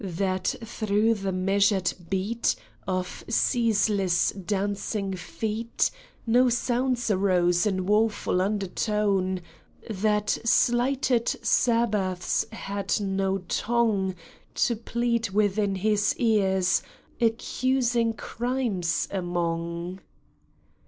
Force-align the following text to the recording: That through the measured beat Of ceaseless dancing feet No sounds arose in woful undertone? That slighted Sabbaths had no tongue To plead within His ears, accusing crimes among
That 0.03 0.55
through 0.63 1.13
the 1.13 1.31
measured 1.31 1.93
beat 2.09 2.55
Of 2.87 3.23
ceaseless 3.29 4.31
dancing 4.31 5.13
feet 5.13 5.91
No 6.25 6.49
sounds 6.49 7.11
arose 7.11 7.67
in 7.67 7.85
woful 7.85 8.41
undertone? 8.41 9.41
That 9.87 10.39
slighted 10.43 11.27
Sabbaths 11.45 12.47
had 12.51 12.99
no 12.99 13.43
tongue 13.47 14.15
To 14.55 14.75
plead 14.75 15.29
within 15.29 15.75
His 15.75 16.15
ears, 16.17 16.81
accusing 17.21 18.13
crimes 18.13 19.07
among 19.11 19.99